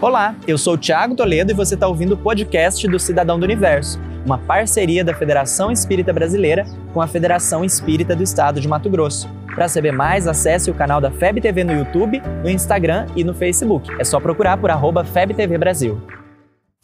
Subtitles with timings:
[0.00, 3.44] Olá, eu sou o Thiago Toledo e você está ouvindo o podcast do Cidadão do
[3.44, 8.88] Universo, uma parceria da Federação Espírita Brasileira com a Federação Espírita do Estado de Mato
[8.88, 9.28] Grosso.
[9.54, 13.34] Para saber mais, acesse o canal da FEB TV no YouTube, no Instagram e no
[13.34, 13.90] Facebook.
[13.98, 16.00] É só procurar por arroba FebTV Brasil.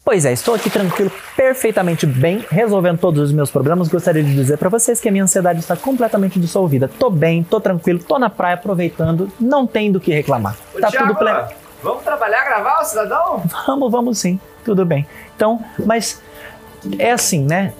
[0.05, 3.87] Pois é, estou aqui tranquilo, perfeitamente bem, resolvendo todos os meus problemas.
[3.87, 6.87] Gostaria de dizer para vocês que a minha ansiedade está completamente dissolvida.
[6.99, 10.55] Tô bem, tô tranquilo, tô na praia aproveitando, não tem do que reclamar.
[10.75, 11.66] Ô, tá Thiago, tudo pleno.
[11.81, 13.43] Vamos trabalhar, gravar cidadão?
[13.67, 15.07] Vamos, vamos sim, tudo bem.
[15.35, 16.21] Então, mas
[16.97, 17.73] é assim, né?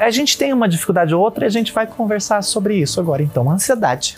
[0.00, 3.22] A gente tem uma dificuldade ou outra e a gente vai conversar sobre isso agora.
[3.22, 4.16] Então, ansiedade.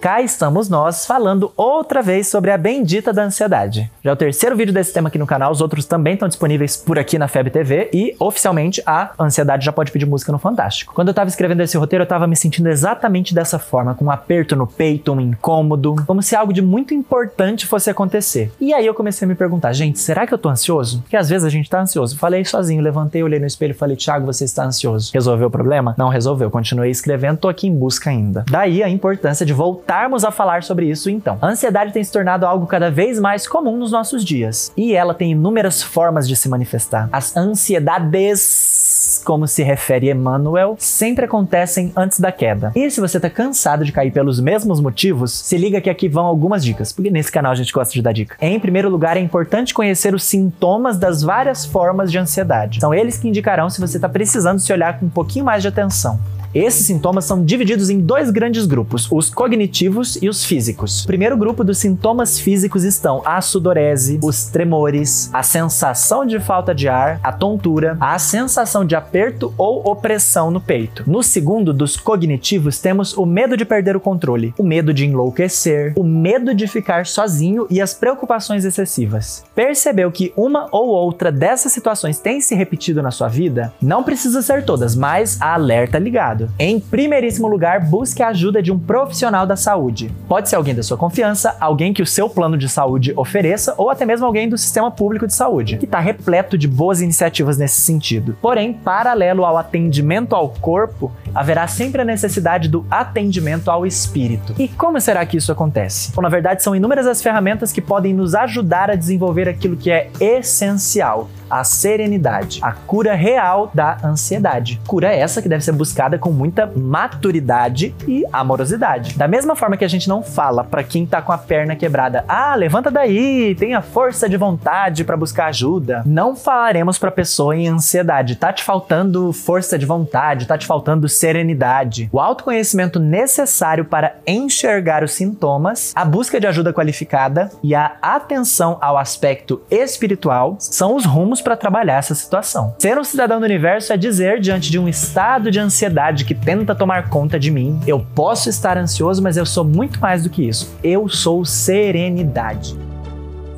[0.00, 3.90] Cá estamos nós falando outra vez sobre a bendita da ansiedade.
[4.02, 6.76] Já é o terceiro vídeo desse tema aqui no canal, os outros também estão disponíveis
[6.76, 10.94] por aqui na FEB TV e oficialmente a ansiedade já pode pedir música no Fantástico.
[10.94, 14.10] Quando eu tava escrevendo esse roteiro, eu tava me sentindo exatamente dessa forma, com um
[14.10, 18.52] aperto no peito, um incômodo, como se algo de muito importante fosse acontecer.
[18.60, 21.00] E aí eu comecei a me perguntar, gente, será que eu tô ansioso?
[21.00, 22.16] Porque às vezes a gente tá ansioso.
[22.16, 25.10] Falei sozinho, levantei, olhei no espelho e falei, Thiago, você está ansioso.
[25.12, 25.96] Resolveu o problema?
[25.98, 26.52] Não resolveu.
[26.52, 28.44] Continuei escrevendo, tô aqui em busca ainda.
[28.48, 29.52] Daí a importância de
[29.88, 31.38] voltarmos a falar sobre isso então.
[31.40, 34.70] A ansiedade tem se tornado algo cada vez mais comum nos nossos dias.
[34.76, 37.08] E ela tem inúmeras formas de se manifestar.
[37.10, 42.70] As ansiedades, como se refere Emmanuel, sempre acontecem antes da queda.
[42.76, 46.26] E se você tá cansado de cair pelos mesmos motivos, se liga que aqui vão
[46.26, 48.36] algumas dicas, porque nesse canal a gente gosta de dar dica.
[48.42, 52.80] Em primeiro lugar, é importante conhecer os sintomas das várias formas de ansiedade.
[52.80, 55.68] São eles que indicarão se você está precisando se olhar com um pouquinho mais de
[55.68, 56.20] atenção.
[56.58, 61.04] Esses sintomas são divididos em dois grandes grupos, os cognitivos e os físicos.
[61.04, 66.74] O primeiro grupo dos sintomas físicos estão a sudorese, os tremores, a sensação de falta
[66.74, 71.04] de ar, a tontura, a sensação de aperto ou opressão no peito.
[71.06, 75.92] No segundo dos cognitivos temos o medo de perder o controle, o medo de enlouquecer,
[75.94, 79.44] o medo de ficar sozinho e as preocupações excessivas.
[79.54, 83.72] Percebeu que uma ou outra dessas situações tem se repetido na sua vida?
[83.80, 86.47] Não precisa ser todas, mas alerta ligado.
[86.58, 90.10] Em primeiríssimo lugar, busque a ajuda de um profissional da saúde.
[90.28, 93.90] Pode ser alguém da sua confiança, alguém que o seu plano de saúde ofereça, ou
[93.90, 97.80] até mesmo alguém do sistema público de saúde, que está repleto de boas iniciativas nesse
[97.80, 98.36] sentido.
[98.40, 104.56] Porém, paralelo ao atendimento ao corpo, haverá sempre a necessidade do atendimento ao espírito.
[104.58, 106.10] E como será que isso acontece?
[106.12, 109.88] Bom, na verdade, são inúmeras as ferramentas que podem nos ajudar a desenvolver aquilo que
[109.88, 114.80] é essencial a serenidade, a cura real da ansiedade.
[114.86, 119.16] Cura essa que deve ser buscada com muita maturidade e amorosidade.
[119.16, 122.24] Da mesma forma que a gente não fala para quem tá com a perna quebrada,
[122.28, 126.02] ah, levanta daí, tenha força de vontade para buscar ajuda.
[126.04, 131.08] Não falaremos para pessoa em ansiedade, tá te faltando força de vontade, tá te faltando
[131.28, 132.08] serenidade.
[132.10, 138.78] O autoconhecimento necessário para enxergar os sintomas, a busca de ajuda qualificada e a atenção
[138.80, 142.74] ao aspecto espiritual são os rumos para trabalhar essa situação.
[142.78, 146.74] Ser um cidadão do universo é dizer diante de um estado de ansiedade que tenta
[146.74, 150.48] tomar conta de mim, eu posso estar ansioso, mas eu sou muito mais do que
[150.48, 150.74] isso.
[150.82, 152.76] Eu sou serenidade.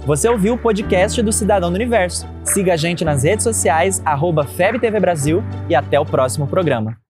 [0.07, 2.27] Você ouviu o podcast do Cidadão do Universo.
[2.43, 6.97] Siga a gente nas redes sociais, arroba FebTV Brasil e até o próximo programa.